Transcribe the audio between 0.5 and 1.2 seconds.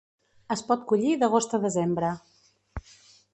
Es pot collir